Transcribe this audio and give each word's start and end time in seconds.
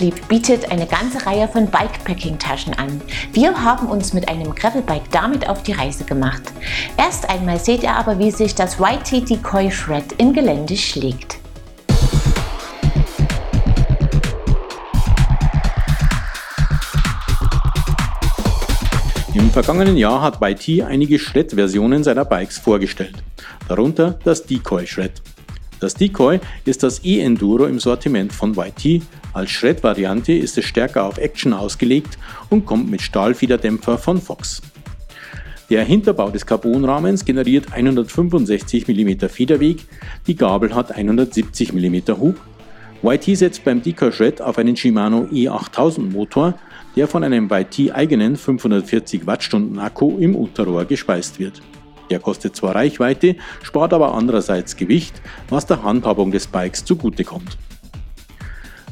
Ortlieb 0.00 0.28
bietet 0.28 0.72
eine 0.72 0.86
ganze 0.86 1.26
Reihe 1.26 1.46
von 1.46 1.66
Bikepacking-Taschen 1.66 2.72
an. 2.72 3.02
Wir 3.34 3.62
haben 3.62 3.86
uns 3.86 4.14
mit 4.14 4.30
einem 4.30 4.54
Gravelbike 4.54 5.10
damit 5.10 5.46
auf 5.46 5.62
die 5.62 5.72
Reise 5.72 6.04
gemacht. 6.04 6.40
Erst 6.96 7.28
einmal 7.28 7.60
seht 7.60 7.82
ihr 7.82 7.94
aber, 7.94 8.18
wie 8.18 8.30
sich 8.30 8.54
das 8.54 8.78
YT 8.80 9.28
Decoy 9.28 9.70
Shred 9.70 10.14
im 10.16 10.32
Gelände 10.32 10.74
schlägt. 10.74 11.36
Im 19.34 19.50
vergangenen 19.50 19.98
Jahr 19.98 20.22
hat 20.22 20.38
YT 20.40 20.82
einige 20.82 21.18
Shred-Versionen 21.18 22.04
seiner 22.04 22.24
Bikes 22.24 22.56
vorgestellt, 22.56 23.16
darunter 23.68 24.18
das 24.24 24.46
Decoy 24.46 24.86
Shred. 24.86 25.20
Das 25.78 25.92
Decoy 25.92 26.40
ist 26.64 26.82
das 26.82 27.04
E-Enduro 27.04 27.66
im 27.66 27.78
Sortiment 27.78 28.32
von 28.32 28.54
YT. 28.54 29.02
Als 29.32 29.50
Shred-Variante 29.50 30.32
ist 30.32 30.58
es 30.58 30.64
stärker 30.64 31.04
auf 31.04 31.18
Action 31.18 31.52
ausgelegt 31.52 32.18
und 32.48 32.66
kommt 32.66 32.90
mit 32.90 33.00
Stahlfederdämpfer 33.00 33.96
von 33.96 34.20
Fox. 34.20 34.60
Der 35.70 35.84
Hinterbau 35.84 36.30
des 36.30 36.46
Carbonrahmens 36.46 37.24
generiert 37.24 37.72
165 37.72 38.88
mm 38.88 39.28
Federweg, 39.28 39.86
die 40.26 40.34
Gabel 40.34 40.74
hat 40.74 40.90
170 40.90 41.72
mm 41.72 42.18
Hub. 42.18 42.40
YT 43.04 43.38
setzt 43.38 43.64
beim 43.64 43.80
Decoy 43.80 44.10
Shred 44.10 44.42
auf 44.42 44.58
einen 44.58 44.76
Shimano 44.76 45.28
E8000 45.32 46.10
Motor, 46.10 46.54
der 46.96 47.06
von 47.06 47.22
einem 47.22 47.48
YT 47.48 47.94
eigenen 47.94 48.36
540 48.36 49.28
Wattstunden 49.28 49.78
Akku 49.78 50.18
im 50.18 50.34
Unterrohr 50.34 50.84
gespeist 50.86 51.38
wird. 51.38 51.62
Der 52.10 52.18
kostet 52.18 52.56
zwar 52.56 52.74
Reichweite, 52.74 53.36
spart 53.62 53.94
aber 53.94 54.12
andererseits 54.12 54.74
Gewicht, 54.76 55.22
was 55.48 55.66
der 55.66 55.84
Handhabung 55.84 56.32
des 56.32 56.48
Bikes 56.48 56.84
zugutekommt. 56.84 57.56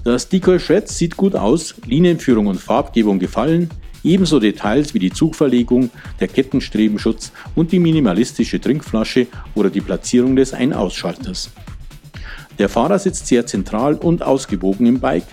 Das 0.08 0.26
Decoy 0.26 0.58
Shred 0.58 0.88
sieht 0.88 1.18
gut 1.18 1.36
aus, 1.36 1.74
Linienführung 1.84 2.46
und 2.46 2.58
Farbgebung 2.58 3.18
gefallen, 3.18 3.68
ebenso 4.02 4.40
Details 4.40 4.94
wie 4.94 4.98
die 4.98 5.12
Zugverlegung, 5.12 5.90
der 6.18 6.28
Kettenstrebenschutz 6.28 7.30
und 7.54 7.72
die 7.72 7.78
minimalistische 7.78 8.58
Trinkflasche 8.58 9.26
oder 9.54 9.68
die 9.68 9.82
Platzierung 9.82 10.34
des 10.34 10.54
Ein-Ausschalters. 10.54 11.50
Der 12.58 12.70
Fahrer 12.70 12.98
sitzt 12.98 13.26
sehr 13.26 13.44
zentral 13.44 13.96
und 13.96 14.22
ausgewogen 14.22 14.86
im 14.86 14.98
Bike, 14.98 15.26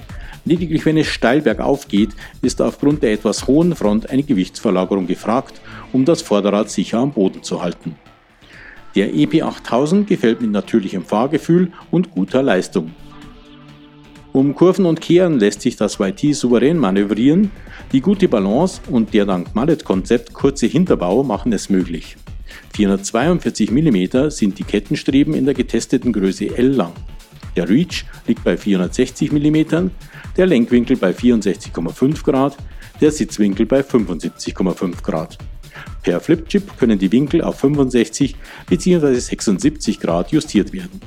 Lediglich 0.43 0.85
wenn 0.85 0.97
es 0.97 1.07
steil 1.07 1.41
bergauf 1.41 1.87
geht, 1.87 2.09
ist 2.41 2.61
aufgrund 2.61 3.01
der 3.01 3.13
etwas 3.13 3.47
hohen 3.47 3.75
Front 3.77 4.09
eine 4.09 4.23
Gewichtsverlagerung 4.23 5.07
gefragt, 5.07 5.61
um 5.93 6.03
das 6.03 6.21
Vorderrad 6.21 6.69
sicher 6.69 6.99
am 6.99 7.13
Boden 7.13 7.43
zu 7.43 7.63
halten. 7.63 7.95
Der 8.93 9.13
EP8000 9.13 10.03
gefällt 10.03 10.41
mit 10.41 10.51
natürlichem 10.51 11.05
Fahrgefühl 11.05 11.71
und 11.91 12.11
guter 12.11 12.43
Leistung. 12.43 12.91
Um 14.35 14.53
Kurven 14.53 14.85
und 14.85 14.99
Kehren 14.99 15.39
lässt 15.39 15.61
sich 15.61 15.77
das 15.77 15.97
YT 15.97 16.35
souverän 16.35 16.77
manövrieren, 16.77 17.51
die 17.93 18.01
gute 18.01 18.27
Balance 18.27 18.81
und 18.89 19.13
der 19.13 19.25
dank 19.25 19.55
Mallet-Konzept 19.55 20.33
kurze 20.33 20.65
Hinterbau 20.65 21.23
machen 21.23 21.53
es 21.53 21.69
möglich. 21.69 22.17
442 22.73 23.71
mm 23.71 24.29
sind 24.31 24.59
die 24.59 24.65
Kettenstreben 24.65 25.33
in 25.35 25.45
der 25.45 25.53
getesteten 25.53 26.11
Größe 26.11 26.53
L 26.57 26.67
lang. 26.67 26.91
Der 27.55 27.69
Reach 27.69 28.03
liegt 28.27 28.43
bei 28.43 28.57
460 28.57 29.31
mm, 29.31 29.89
der 30.35 30.47
Lenkwinkel 30.47 30.97
bei 30.97 31.11
64,5 31.11 32.21
Grad, 32.25 32.57
der 32.99 33.13
Sitzwinkel 33.13 33.65
bei 33.65 33.79
75,5 33.79 35.01
Grad. 35.01 35.37
Per 36.03 36.19
Flipchip 36.19 36.77
können 36.77 36.99
die 36.99 37.13
Winkel 37.13 37.41
auf 37.41 37.59
65 37.59 38.35
bzw. 38.67 39.13
76 39.13 40.01
Grad 40.01 40.33
justiert 40.33 40.73
werden. 40.73 40.99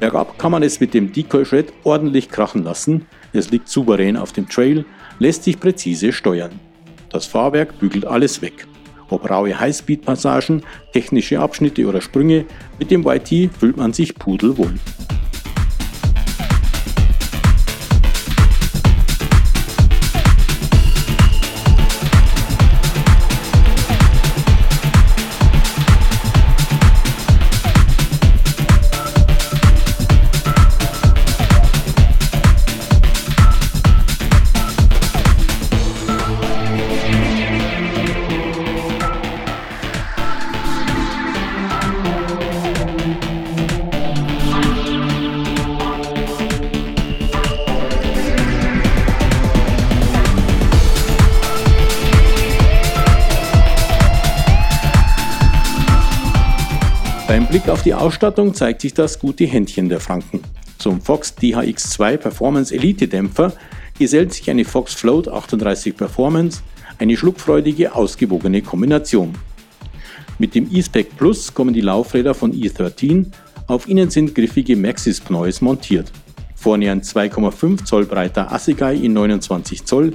Bergab 0.00 0.38
kann 0.38 0.52
man 0.52 0.62
es 0.62 0.80
mit 0.80 0.92
dem 0.94 1.12
Decoy 1.12 1.44
Shred 1.44 1.72
ordentlich 1.84 2.28
krachen 2.28 2.64
lassen, 2.64 3.06
es 3.32 3.50
liegt 3.50 3.68
souverän 3.68 4.16
auf 4.16 4.32
dem 4.32 4.48
Trail, 4.48 4.84
lässt 5.18 5.44
sich 5.44 5.58
präzise 5.58 6.12
steuern. 6.12 6.52
Das 7.10 7.26
Fahrwerk 7.26 7.78
bügelt 7.78 8.04
alles 8.04 8.42
weg. 8.42 8.66
Ob 9.08 9.30
raue 9.30 9.58
Highspeed-Passagen, 9.58 10.62
technische 10.92 11.38
Abschnitte 11.38 11.86
oder 11.86 12.00
Sprünge, 12.00 12.46
mit 12.78 12.90
dem 12.90 13.06
YT 13.06 13.50
fühlt 13.58 13.76
man 13.76 13.92
sich 13.92 14.14
pudelwohl. 14.14 14.74
Blick 57.54 57.68
auf 57.68 57.84
die 57.84 57.94
Ausstattung 57.94 58.52
zeigt 58.52 58.80
sich 58.80 58.94
das 58.94 59.20
gute 59.20 59.44
Händchen 59.44 59.88
der 59.88 60.00
Franken. 60.00 60.40
Zum 60.78 61.00
Fox 61.00 61.36
DHX2 61.40 62.16
Performance 62.16 62.74
Elite 62.74 63.06
Dämpfer 63.06 63.52
gesellt 63.96 64.34
sich 64.34 64.50
eine 64.50 64.64
Fox 64.64 64.92
Float 64.92 65.28
38 65.28 65.96
Performance, 65.96 66.62
eine 66.98 67.16
schluckfreudige, 67.16 67.94
ausgewogene 67.94 68.60
Kombination. 68.60 69.34
Mit 70.40 70.56
dem 70.56 70.68
E-Spec 70.68 71.16
Plus 71.16 71.54
kommen 71.54 71.72
die 71.72 71.80
Laufräder 71.80 72.34
von 72.34 72.52
E13, 72.52 73.26
auf 73.68 73.86
ihnen 73.86 74.10
sind 74.10 74.34
griffige 74.34 74.74
Maxis 74.74 75.20
Pneus 75.20 75.60
montiert. 75.60 76.10
Vorne 76.56 76.90
ein 76.90 77.02
2,5 77.02 77.84
Zoll 77.84 78.06
breiter 78.06 78.50
Assegai 78.50 78.96
in 78.96 79.12
29 79.12 79.84
Zoll, 79.84 80.12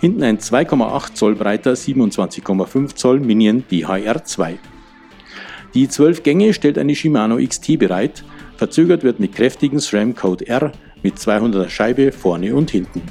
hinten 0.00 0.24
ein 0.24 0.38
2,8 0.38 1.14
Zoll 1.14 1.36
breiter 1.36 1.74
27,5 1.74 2.96
Zoll 2.96 3.20
Minion 3.20 3.62
DHR2. 3.70 4.58
Die 5.74 5.88
12 5.88 6.24
Gänge 6.24 6.52
stellt 6.52 6.78
eine 6.78 6.96
Shimano 6.96 7.36
XT 7.36 7.78
bereit, 7.78 8.24
verzögert 8.56 9.04
wird 9.04 9.20
mit 9.20 9.34
kräftigen 9.34 9.78
SRAM 9.78 10.16
Code 10.16 10.48
R 10.48 10.72
mit 11.02 11.14
200er 11.14 11.68
Scheibe 11.68 12.10
vorne 12.10 12.54
und 12.54 12.70
hinten. 12.70 13.02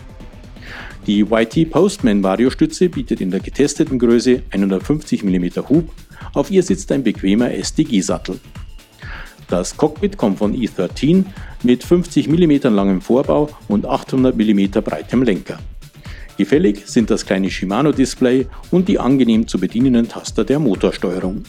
Die 1.08 1.22
YT 1.22 1.72
Postman 1.72 2.22
Variostütze 2.22 2.90
bietet 2.90 3.22
in 3.22 3.32
der 3.32 3.40
getesteten 3.40 3.98
Größe 3.98 4.44
150 4.52 5.24
mm 5.24 5.70
Hub, 5.70 5.90
auf 6.34 6.52
ihr 6.52 6.62
sitzt 6.62 6.92
ein 6.92 7.04
bequemer 7.04 7.52
SDG-Sattel. 7.52 8.40
Das 9.48 9.76
Cockpit 9.78 10.18
kommt 10.18 10.38
von 10.38 10.54
E13 10.54 11.24
mit 11.64 11.84
50 11.84 12.28
mm 12.28 12.68
langem 12.74 13.02
Vorbau 13.02 13.50
und 13.70 13.86
800 13.86 14.36
mm 14.36 14.82
breitem 14.84 15.24
Lenker. 15.24 15.60
Gefällig 16.38 16.88
sind 16.88 17.10
das 17.10 17.26
kleine 17.26 17.50
Shimano-Display 17.50 18.48
und 18.70 18.88
die 18.88 19.00
angenehm 19.00 19.48
zu 19.48 19.60
bedienenden 19.60 20.08
Taster 20.08 20.44
der 20.44 20.60
Motorsteuerung. 20.60 21.44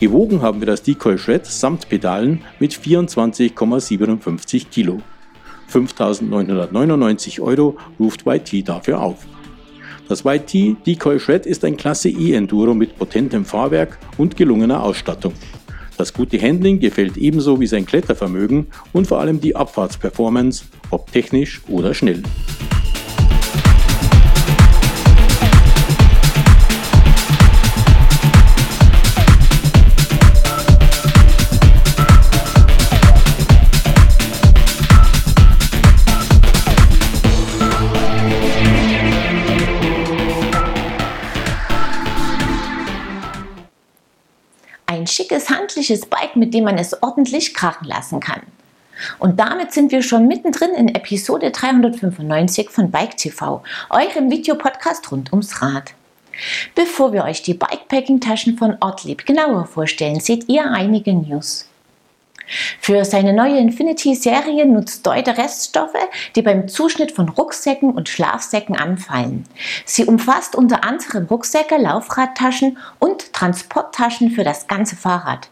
Gewogen 0.00 0.42
haben 0.42 0.60
wir 0.60 0.66
das 0.66 0.82
Decoy 0.82 1.16
Shred 1.16 1.46
samt 1.46 1.88
Pedalen 1.88 2.42
mit 2.58 2.72
24,57 2.72 4.68
Kilo. 4.68 5.00
5.999 5.72 7.40
Euro 7.40 7.76
ruft 8.00 8.26
YT 8.26 8.68
dafür 8.68 9.00
auf. 9.00 9.26
Das 10.08 10.24
YT 10.24 10.84
Decoy 10.84 11.20
Shred 11.20 11.46
ist 11.46 11.64
ein 11.64 11.76
Klasse 11.76 12.08
E-Enduro 12.08 12.74
mit 12.74 12.98
potentem 12.98 13.44
Fahrwerk 13.44 13.98
und 14.18 14.36
gelungener 14.36 14.82
Ausstattung. 14.82 15.32
Das 15.96 16.12
gute 16.12 16.42
Handling 16.42 16.80
gefällt 16.80 17.16
ebenso 17.16 17.60
wie 17.60 17.68
sein 17.68 17.86
Klettervermögen 17.86 18.66
und 18.92 19.06
vor 19.06 19.20
allem 19.20 19.40
die 19.40 19.54
Abfahrtsperformance, 19.54 20.64
ob 20.90 21.10
technisch 21.12 21.62
oder 21.68 21.94
schnell. 21.94 22.22
Schickes, 45.34 45.50
handliches 45.50 46.06
Bike, 46.06 46.36
mit 46.36 46.54
dem 46.54 46.64
man 46.64 46.78
es 46.78 47.02
ordentlich 47.02 47.54
krachen 47.54 47.88
lassen 47.88 48.20
kann. 48.20 48.42
Und 49.18 49.40
damit 49.40 49.72
sind 49.72 49.90
wir 49.90 50.02
schon 50.02 50.28
mittendrin 50.28 50.70
in 50.74 50.94
Episode 50.94 51.50
395 51.50 52.70
von 52.70 52.90
Bike 52.90 53.16
TV, 53.16 53.62
eurem 53.90 54.30
Videopodcast 54.30 55.10
rund 55.10 55.32
ums 55.32 55.60
Rad. 55.60 55.94
Bevor 56.74 57.12
wir 57.12 57.24
euch 57.24 57.42
die 57.42 57.54
Bikepacking-Taschen 57.54 58.56
von 58.56 58.76
Ortlieb 58.80 59.26
genauer 59.26 59.66
vorstellen, 59.66 60.20
seht 60.20 60.48
ihr 60.48 60.70
einige 60.70 61.12
News. 61.12 61.68
Für 62.80 63.04
seine 63.04 63.32
neue 63.32 63.58
Infinity-Serie 63.58 64.66
nutzt 64.66 65.06
Deuter 65.06 65.38
Reststoffe, 65.38 66.08
die 66.36 66.42
beim 66.42 66.68
Zuschnitt 66.68 67.12
von 67.12 67.28
Rucksäcken 67.28 67.90
und 67.90 68.08
Schlafsäcken 68.08 68.76
anfallen. 68.76 69.44
Sie 69.84 70.04
umfasst 70.04 70.54
unter 70.54 70.84
anderem 70.84 71.26
Rucksäcke, 71.26 71.76
Laufradtaschen 71.76 72.78
und 72.98 73.32
Transporttaschen 73.32 74.30
für 74.30 74.44
das 74.44 74.66
ganze 74.66 74.96
Fahrrad. 74.96 75.48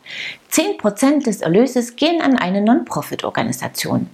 10% 0.51 1.25
des 1.25 1.41
Erlöses 1.41 1.97
gehen 1.97 2.21
an 2.21 2.37
eine 2.39 2.61
Non-Profit-Organisation. 2.61 4.09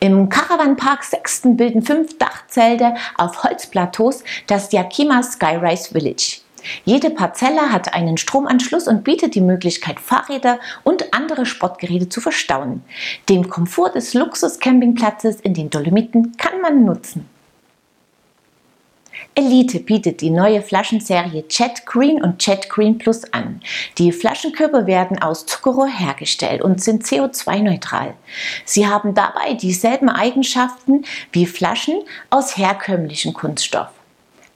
Im 0.00 0.28
Caravanpark 0.28 1.04
Sexton 1.04 1.56
bilden 1.56 1.82
fünf 1.82 2.16
Dachzelte 2.18 2.94
auf 3.16 3.42
Holzplateaus 3.42 4.24
das 4.46 4.72
Yakima 4.72 5.22
Skyrise 5.22 5.90
Village. 5.92 6.40
Jede 6.84 7.10
Parzelle 7.10 7.72
hat 7.72 7.94
einen 7.94 8.16
Stromanschluss 8.16 8.88
und 8.88 9.04
bietet 9.04 9.34
die 9.34 9.40
Möglichkeit, 9.40 10.00
Fahrräder 10.00 10.58
und 10.84 11.14
andere 11.14 11.46
Sportgeräte 11.46 12.08
zu 12.08 12.20
verstauen. 12.20 12.82
Den 13.28 13.48
Komfort 13.48 13.94
des 13.94 14.14
Luxus-Campingplatzes 14.14 15.40
in 15.40 15.54
den 15.54 15.70
Dolomiten 15.70 16.36
kann 16.36 16.60
man 16.60 16.84
nutzen. 16.84 17.28
Elite 19.34 19.78
bietet 19.80 20.20
die 20.22 20.30
neue 20.30 20.60
Flaschenserie 20.60 21.44
Jet 21.48 21.86
Green 21.86 22.22
und 22.22 22.44
Jet 22.44 22.68
Green 22.68 22.98
Plus 22.98 23.32
an. 23.32 23.60
Die 23.96 24.12
Flaschenkörper 24.12 24.86
werden 24.86 25.22
aus 25.22 25.46
Zuckerrohr 25.46 25.86
hergestellt 25.86 26.62
und 26.62 26.82
sind 26.82 27.04
CO2-neutral. 27.04 28.14
Sie 28.64 28.86
haben 28.86 29.14
dabei 29.14 29.54
dieselben 29.54 30.08
Eigenschaften 30.08 31.04
wie 31.32 31.46
Flaschen 31.46 32.02
aus 32.28 32.56
herkömmlichem 32.56 33.32
Kunststoff. 33.32 33.88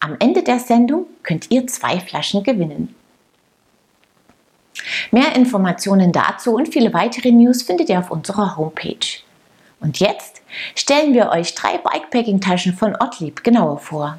Am 0.04 0.16
Ende 0.18 0.42
der 0.42 0.58
Sendung 0.58 1.06
könnt 1.22 1.50
ihr 1.50 1.66
zwei 1.66 1.98
Flaschen 1.98 2.42
gewinnen. 2.42 2.94
Mehr 5.10 5.34
Informationen 5.34 6.12
dazu 6.12 6.56
und 6.56 6.68
viele 6.68 6.92
weitere 6.92 7.32
News 7.32 7.62
findet 7.62 7.88
ihr 7.88 8.00
auf 8.00 8.10
unserer 8.10 8.58
Homepage. 8.58 9.22
Und 9.80 10.00
jetzt 10.00 10.42
stellen 10.74 11.14
wir 11.14 11.30
euch 11.30 11.54
drei 11.54 11.78
Bikepacking-Taschen 11.78 12.74
von 12.74 12.94
Ottlieb 13.00 13.42
genauer 13.42 13.78
vor. 13.78 14.18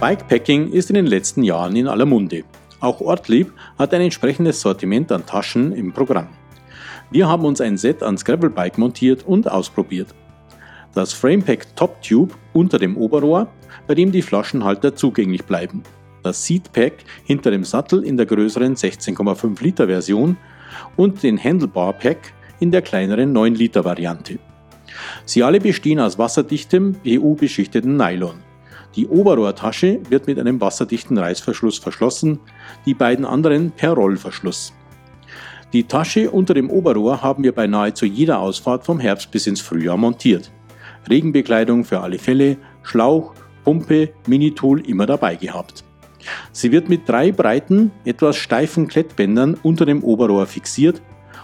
Bikepacking 0.00 0.72
ist 0.72 0.88
in 0.88 0.94
den 0.94 1.04
letzten 1.04 1.42
Jahren 1.42 1.76
in 1.76 1.86
aller 1.86 2.06
Munde. 2.06 2.44
Auch 2.80 3.02
Ortlieb 3.02 3.52
hat 3.78 3.92
ein 3.92 4.00
entsprechendes 4.00 4.62
Sortiment 4.62 5.12
an 5.12 5.26
Taschen 5.26 5.72
im 5.72 5.92
Programm. 5.92 6.28
Wir 7.10 7.28
haben 7.28 7.44
uns 7.44 7.60
ein 7.60 7.76
Set 7.76 8.02
ans 8.02 8.24
Gravelbike 8.24 8.78
montiert 8.78 9.26
und 9.26 9.50
ausprobiert. 9.50 10.14
Das 10.94 11.12
Framepack 11.12 11.76
Top 11.76 12.00
Tube 12.02 12.34
unter 12.52 12.78
dem 12.78 12.96
Oberrohr, 12.96 13.48
bei 13.86 13.94
dem 13.94 14.12
die 14.12 14.22
Flaschenhalter 14.22 14.94
zugänglich 14.94 15.44
bleiben. 15.44 15.82
Das 16.22 16.46
Seatpack 16.46 17.04
hinter 17.24 17.50
dem 17.50 17.64
Sattel 17.64 18.02
in 18.02 18.16
der 18.16 18.26
größeren 18.26 18.74
16,5 18.74 19.62
Liter 19.62 19.86
Version 19.86 20.36
und 20.96 21.22
den 21.22 21.42
Handlebar 21.42 21.92
Pack 21.92 22.32
in 22.60 22.70
der 22.70 22.82
kleineren 22.82 23.32
9 23.32 23.54
Liter 23.54 23.84
Variante. 23.84 24.38
Sie 25.24 25.42
alle 25.42 25.60
bestehen 25.60 26.00
aus 26.00 26.18
wasserdichtem, 26.18 26.94
PU-beschichteten 27.04 27.96
Nylon. 27.96 28.49
Die 28.96 29.06
Oberrohrtasche 29.06 30.00
wird 30.08 30.26
mit 30.26 30.38
einem 30.38 30.60
wasserdichten 30.60 31.16
Reißverschluss 31.16 31.78
verschlossen, 31.78 32.40
die 32.86 32.94
beiden 32.94 33.24
anderen 33.24 33.70
per 33.70 33.92
Rollverschluss. 33.92 34.72
Die 35.72 35.84
Tasche 35.84 36.30
unter 36.30 36.54
dem 36.54 36.68
Oberrohr 36.68 37.22
haben 37.22 37.44
wir 37.44 37.54
bei 37.54 37.68
nahezu 37.68 38.04
jeder 38.04 38.40
Ausfahrt 38.40 38.84
vom 38.84 38.98
Herbst 38.98 39.30
bis 39.30 39.46
ins 39.46 39.60
Frühjahr 39.60 39.96
montiert. 39.96 40.50
Regenbekleidung 41.08 41.84
für 41.84 42.00
alle 42.00 42.18
Fälle, 42.18 42.56
Schlauch, 42.82 43.34
Pumpe, 43.64 44.10
Minitool 44.26 44.80
immer 44.80 45.06
dabei 45.06 45.36
gehabt. 45.36 45.84
Sie 46.52 46.72
wird 46.72 46.88
mit 46.88 47.08
drei 47.08 47.30
breiten, 47.30 47.92
etwas 48.04 48.36
steifen 48.36 48.88
Klettbändern 48.88 49.56
unter 49.62 49.86
dem 49.86 50.02
Oberrohr 50.02 50.46
fixiert, 50.46 51.00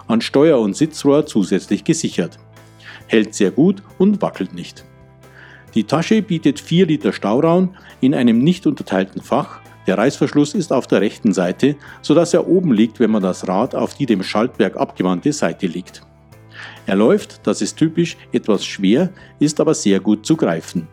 an 0.08 0.20
Steuer- 0.20 0.60
und 0.60 0.76
Sitzrohr 0.76 1.26
zusätzlich 1.26 1.84
gesichert. 1.84 2.38
Hält 3.06 3.34
sehr 3.34 3.52
gut 3.52 3.82
und 3.98 4.20
wackelt 4.22 4.54
nicht. 4.54 4.84
Die 5.76 5.84
Tasche 5.84 6.22
bietet 6.22 6.58
4 6.58 6.86
Liter 6.86 7.12
Stauraum 7.12 7.74
in 8.00 8.14
einem 8.14 8.38
nicht 8.38 8.66
unterteilten 8.66 9.20
Fach. 9.20 9.60
Der 9.86 9.98
Reißverschluss 9.98 10.54
ist 10.54 10.72
auf 10.72 10.86
der 10.86 11.02
rechten 11.02 11.34
Seite, 11.34 11.76
sodass 12.00 12.32
er 12.32 12.48
oben 12.48 12.72
liegt, 12.72 12.98
wenn 12.98 13.10
man 13.10 13.22
das 13.22 13.46
Rad 13.46 13.74
auf 13.74 13.92
die 13.92 14.06
dem 14.06 14.22
Schaltwerk 14.22 14.78
abgewandte 14.78 15.34
Seite 15.34 15.66
legt. 15.66 16.00
Er 16.86 16.96
läuft, 16.96 17.46
das 17.46 17.60
ist 17.60 17.76
typisch, 17.76 18.16
etwas 18.32 18.64
schwer, 18.64 19.10
ist 19.38 19.60
aber 19.60 19.74
sehr 19.74 20.00
gut 20.00 20.24
zu 20.24 20.34
greifen. 20.34 20.88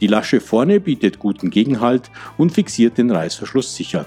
Die 0.00 0.06
Lasche 0.06 0.40
vorne 0.40 0.80
bietet 0.80 1.18
guten 1.18 1.50
Gegenhalt 1.50 2.10
und 2.38 2.52
fixiert 2.52 2.96
den 2.96 3.10
Reißverschluss 3.10 3.76
sicher. 3.76 4.06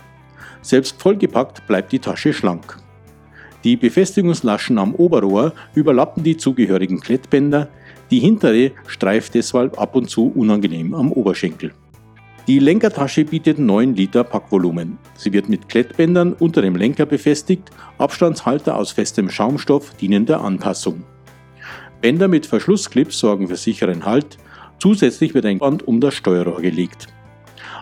Selbst 0.63 1.00
vollgepackt 1.00 1.67
bleibt 1.67 1.91
die 1.91 2.00
Tasche 2.00 2.33
schlank. 2.33 2.77
Die 3.63 3.75
Befestigungslaschen 3.75 4.79
am 4.79 4.95
Oberrohr 4.95 5.53
überlappen 5.75 6.23
die 6.23 6.38
zugehörigen 6.38 7.00
Klettbänder, 7.00 7.67
die 8.11 8.19
hintere 8.19 8.71
streift 8.88 9.35
deshalb 9.35 9.79
ab 9.79 9.95
und 9.95 10.09
zu 10.09 10.31
unangenehm 10.35 10.94
am 10.94 11.11
Oberschenkel. 11.11 11.71
Die 12.47 12.57
Lenkertasche 12.57 13.25
bietet 13.25 13.59
9 13.59 13.95
Liter 13.95 14.23
Packvolumen. 14.23 14.97
Sie 15.15 15.31
wird 15.33 15.50
mit 15.50 15.69
Klettbändern 15.69 16.33
unter 16.33 16.63
dem 16.63 16.75
Lenker 16.75 17.06
befestigt, 17.06 17.69
Abstandshalter 18.00 18.75
aus 18.75 18.91
festem 18.91 19.29
Schaumstoff 19.29 19.94
dienen 19.97 20.25
der 20.25 20.41
Anpassung. 20.41 21.03
Bänder 22.01 22.27
mit 22.27 22.47
Verschlussclips 22.47 23.19
sorgen 23.19 23.50
für 23.50 23.56
sicheren 23.56 24.06
Halt, 24.06 24.39
zusätzlich 24.79 25.35
wird 25.35 25.45
ein 25.45 25.59
Band 25.59 25.88
um 25.88 26.01
das 26.01 26.15
Steuerrohr 26.15 26.61
gelegt. 26.61 27.07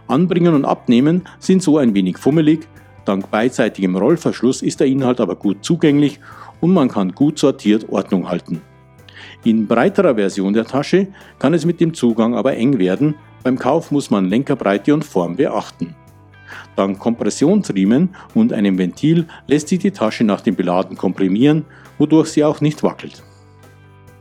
Anbringen 0.08 0.54
und 0.54 0.66
Abnehmen 0.66 1.24
sind 1.40 1.64
so 1.64 1.78
ein 1.78 1.94
wenig 1.94 2.18
fummelig, 2.18 2.68
dank 3.06 3.32
beidseitigem 3.32 3.96
Rollverschluss 3.96 4.62
ist 4.62 4.82
der 4.82 4.88
Inhalt 4.88 5.22
aber 5.22 5.36
gut 5.36 5.64
zugänglich 5.64 6.20
und 6.60 6.74
man 6.74 6.90
kann 6.90 7.14
gut 7.14 7.40
sortiert 7.40 7.88
Ordnung 7.90 8.28
halten. 8.28 8.62
In 9.44 9.68
breiterer 9.68 10.16
Version 10.16 10.54
der 10.54 10.66
Tasche 10.66 11.08
kann 11.40 11.54
es 11.54 11.66
mit 11.66 11.80
dem 11.80 11.94
Zugang 11.94 12.36
aber 12.36 12.56
eng 12.56 12.80
werden, 12.80 13.16
beim 13.44 13.58
Kauf 13.58 13.92
muss 13.92 14.10
man 14.10 14.26
Lenkerbreite 14.26 14.94
und 14.94 15.06
Form 15.06 15.36
beachten. 15.36 15.96
Dank 16.76 17.00
Kompressionsriemen 17.00 18.16
und 18.34 18.54
einem 18.54 18.78
Ventil 18.78 19.28
lässt 19.48 19.68
sich 19.68 19.80
die 19.80 19.92
Tasche 19.92 20.24
nach 20.24 20.42
dem 20.42 20.56
Beladen 20.56 20.98
komprimieren, 20.98 21.66
wodurch 21.98 22.30
sie 22.30 22.44
auch 22.44 22.62
nicht 22.62 22.84
wackelt. 22.84 23.24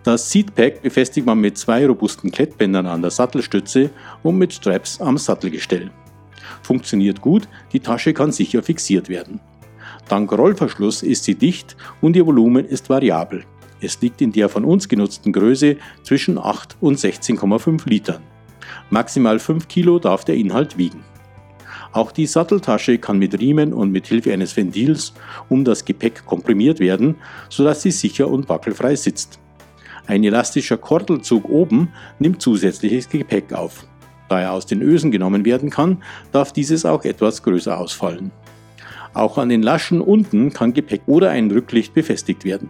Das 0.02 0.30
Seatpack 0.30 0.82
befestigt 0.82 1.26
man 1.26 1.40
mit 1.40 1.58
zwei 1.58 1.84
robusten 1.86 2.30
Klettbändern 2.30 2.86
an 2.86 3.02
der 3.02 3.10
Sattelstütze 3.10 3.90
und 4.22 4.38
mit 4.38 4.52
Straps 4.52 5.00
am 5.00 5.18
Sattelgestell. 5.18 5.90
Funktioniert 6.62 7.20
gut, 7.20 7.48
die 7.72 7.80
Tasche 7.80 8.14
kann 8.14 8.30
sicher 8.30 8.62
fixiert 8.62 9.08
werden. 9.08 9.40
Dank 10.08 10.30
Rollverschluss 10.30 11.02
ist 11.02 11.24
sie 11.24 11.34
dicht 11.34 11.76
und 12.00 12.14
ihr 12.14 12.26
Volumen 12.26 12.64
ist 12.64 12.88
variabel. 12.88 13.44
Es 13.80 14.00
liegt 14.00 14.22
in 14.22 14.32
der 14.32 14.48
von 14.48 14.64
uns 14.64 14.88
genutzten 14.88 15.32
Größe 15.32 15.76
zwischen 16.02 16.38
8 16.38 16.76
und 16.80 16.98
16,5 16.98 17.88
Litern. 17.88 18.22
Maximal 18.90 19.38
5 19.38 19.68
Kilo 19.68 19.98
darf 19.98 20.24
der 20.24 20.36
Inhalt 20.36 20.78
wiegen. 20.78 21.04
Auch 21.92 22.12
die 22.12 22.26
Satteltasche 22.26 22.98
kann 22.98 23.18
mit 23.18 23.38
Riemen 23.38 23.72
und 23.72 23.90
mit 23.90 24.06
Hilfe 24.06 24.32
eines 24.32 24.56
Ventils 24.56 25.14
um 25.48 25.64
das 25.64 25.84
Gepäck 25.84 26.26
komprimiert 26.26 26.80
werden, 26.80 27.16
sodass 27.48 27.82
sie 27.82 27.90
sicher 27.90 28.28
und 28.28 28.48
wackelfrei 28.48 28.96
sitzt. 28.96 29.38
Ein 30.06 30.22
elastischer 30.22 30.76
Kordelzug 30.76 31.48
oben 31.48 31.88
nimmt 32.18 32.42
zusätzliches 32.42 33.08
Gepäck 33.08 33.52
auf. 33.52 33.86
Da 34.28 34.40
er 34.40 34.52
aus 34.52 34.66
den 34.66 34.82
Ösen 34.82 35.10
genommen 35.10 35.44
werden 35.44 35.70
kann, 35.70 36.02
darf 36.32 36.52
dieses 36.52 36.84
auch 36.84 37.04
etwas 37.04 37.42
größer 37.42 37.78
ausfallen. 37.78 38.30
Auch 39.14 39.38
an 39.38 39.48
den 39.48 39.62
Laschen 39.62 40.00
unten 40.00 40.52
kann 40.52 40.74
Gepäck 40.74 41.02
oder 41.06 41.30
ein 41.30 41.50
Rücklicht 41.50 41.94
befestigt 41.94 42.44
werden. 42.44 42.68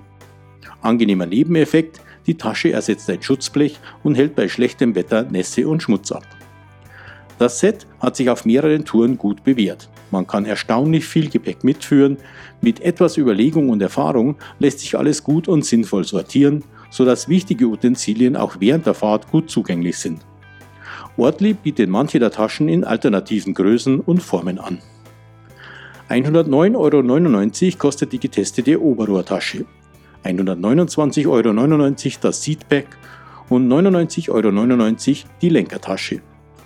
Angenehmer 0.83 1.27
Nebeneffekt, 1.27 2.01
die 2.27 2.37
Tasche 2.37 2.73
ersetzt 2.73 3.09
ein 3.11 3.23
Schutzblech 3.23 3.79
und 4.03 4.17
hält 4.17 4.35
bei 4.35 4.49
schlechtem 4.49 4.95
Wetter 4.95 5.23
Nässe 5.23 5.69
und 5.69 5.83
Schmutz 5.83 6.13
ab. 6.13 6.25
Das 7.39 7.61
Set 7.61 7.87
hat 8.01 8.17
sich 8.17 8.31
auf 8.31 8.45
mehreren 8.45 8.85
Touren 8.85 9.19
gut 9.19 9.45
bewährt. 9.45 9.91
Man 10.11 10.27
kann 10.27 10.47
erstaunlich 10.47 11.05
viel 11.05 11.29
Gepäck 11.29 11.65
mitführen. 11.65 12.17
Mit 12.61 12.81
etwas 12.81 13.19
Überlegung 13.19 13.69
und 13.69 13.83
Erfahrung 13.83 14.37
lässt 14.59 14.81
sich 14.81 14.97
alles 14.97 15.23
gut 15.23 15.47
und 15.49 15.65
sinnvoll 15.65 16.05
sortieren, 16.05 16.65
sodass 16.91 17.29
wichtige 17.29 17.67
Utensilien 17.67 18.37
auch 18.37 18.57
während 18.61 18.87
der 18.87 18.95
Fahrt 18.95 19.31
gut 19.31 19.51
zugänglich 19.51 19.99
sind. 19.99 20.25
Ortlieb 21.17 21.63
bietet 21.63 21.91
manche 21.91 22.19
der 22.19 22.31
Taschen 22.31 22.69
in 22.69 22.85
alternativen 22.85 23.55
Größen 23.55 24.01
und 24.01 24.23
Formen 24.23 24.59
an. 24.59 24.79
109,99 26.09 27.67
Euro 27.67 27.79
kostet 27.79 28.13
die 28.13 28.21
getestete 28.21 28.81
Oberrohrtasche. 28.81 29.65
129,99 30.27 31.29
Euro 31.29 32.19
das 32.21 32.43
Seatback 32.43 32.87
und 33.49 33.69
99,99 33.69 34.31
Euro 34.31 35.29
die 35.41 35.49
Lenkertasche. 35.49 36.21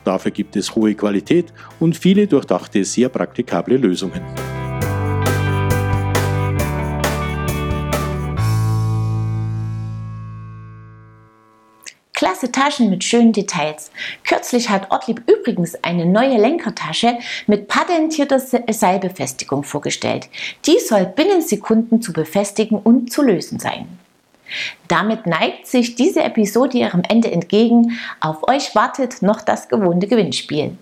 Dafür 0.04 0.30
gibt 0.30 0.56
es 0.56 0.74
hohe 0.74 0.94
Qualität 0.94 1.52
und 1.78 1.96
viele 1.96 2.26
durchdachte, 2.26 2.84
sehr 2.84 3.08
praktikable 3.08 3.76
Lösungen. 3.76 4.22
Klasse 12.40 12.52
Taschen 12.52 12.88
mit 12.88 13.04
schönen 13.04 13.34
Details. 13.34 13.90
Kürzlich 14.24 14.70
hat 14.70 14.90
Ortlieb 14.90 15.22
übrigens 15.28 15.74
eine 15.84 16.06
neue 16.06 16.38
Lenkertasche 16.38 17.18
mit 17.46 17.68
patentierter 17.68 18.40
Seilbefestigung 18.40 19.62
vorgestellt. 19.62 20.30
Die 20.64 20.78
soll 20.78 21.04
binnen 21.04 21.42
Sekunden 21.42 22.00
zu 22.00 22.14
befestigen 22.14 22.78
und 22.78 23.12
zu 23.12 23.20
lösen 23.20 23.58
sein. 23.58 23.98
Damit 24.88 25.26
neigt 25.26 25.66
sich 25.66 25.96
diese 25.96 26.22
Episode 26.22 26.78
ihrem 26.78 27.02
Ende 27.06 27.30
entgegen. 27.30 27.98
Auf 28.20 28.48
euch 28.48 28.74
wartet 28.74 29.20
noch 29.20 29.42
das 29.42 29.68
gewohnte 29.68 30.06
Gewinnspiel. 30.06 30.78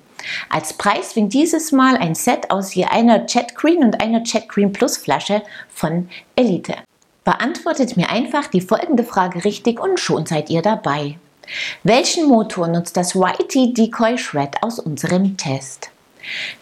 Als 0.48 0.74
Preis 0.74 1.16
winkt 1.16 1.34
dieses 1.34 1.72
Mal 1.72 1.96
ein 1.96 2.14
Set 2.14 2.52
aus 2.52 2.72
je 2.72 2.84
einer 2.84 3.26
Chat 3.26 3.56
Green 3.56 3.82
und 3.82 4.00
einer 4.00 4.22
Chat 4.22 4.48
Green 4.48 4.72
Plus 4.72 4.96
Flasche 4.96 5.42
von 5.68 6.08
Elite. 6.36 6.76
Beantwortet 7.24 7.96
mir 7.96 8.10
einfach 8.10 8.46
die 8.46 8.60
folgende 8.60 9.02
Frage 9.02 9.44
richtig 9.44 9.80
und 9.80 9.98
schon 9.98 10.24
seid 10.24 10.50
ihr 10.50 10.62
dabei. 10.62 11.16
Welchen 11.82 12.28
Motor 12.28 12.68
nutzt 12.68 12.96
das 12.96 13.14
YT 13.14 13.76
Decoy 13.76 14.18
Shred 14.18 14.62
aus 14.62 14.78
unserem 14.78 15.36
Test? 15.36 15.90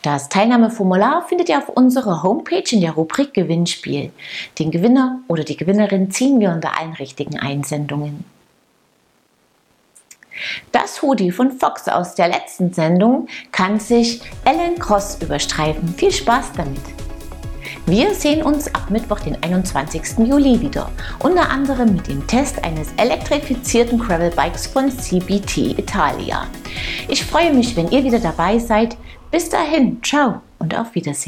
Das 0.02 0.28
Teilnahmeformular 0.28 1.26
findet 1.26 1.48
ihr 1.48 1.58
auf 1.58 1.68
unserer 1.68 2.22
Homepage 2.22 2.64
in 2.70 2.80
der 2.80 2.92
Rubrik 2.92 3.34
Gewinnspiel. 3.34 4.12
Den 4.58 4.70
Gewinner 4.70 5.20
oder 5.28 5.44
die 5.44 5.56
Gewinnerin 5.56 6.10
ziehen 6.10 6.38
wir 6.40 6.50
unter 6.50 6.78
allen 6.78 6.92
richtigen 6.94 7.38
Einsendungen. 7.38 8.24
Das 10.70 11.00
Hoodie 11.02 11.32
von 11.32 11.52
Fox 11.52 11.88
aus 11.88 12.14
der 12.14 12.28
letzten 12.28 12.72
Sendung 12.72 13.26
kann 13.52 13.80
sich 13.80 14.20
Ellen 14.44 14.78
Cross 14.78 15.18
überstreifen. 15.22 15.88
Viel 15.88 16.12
Spaß 16.12 16.52
damit! 16.56 17.05
Wir 17.88 18.16
sehen 18.16 18.42
uns 18.42 18.66
ab 18.74 18.90
Mittwoch, 18.90 19.20
den 19.20 19.40
21. 19.40 20.18
Juli 20.26 20.60
wieder, 20.60 20.90
unter 21.20 21.48
anderem 21.48 21.94
mit 21.94 22.08
dem 22.08 22.26
Test 22.26 22.64
eines 22.64 22.88
elektrifizierten 22.96 24.00
Gravel-Bikes 24.00 24.66
von 24.66 24.90
CBT 24.90 25.78
Italia. 25.78 26.48
Ich 27.06 27.24
freue 27.24 27.54
mich, 27.54 27.76
wenn 27.76 27.88
ihr 27.92 28.02
wieder 28.02 28.18
dabei 28.18 28.58
seid. 28.58 28.96
Bis 29.30 29.48
dahin, 29.48 30.02
ciao 30.02 30.42
und 30.58 30.76
auf 30.76 30.96
Wiedersehen. 30.96 31.22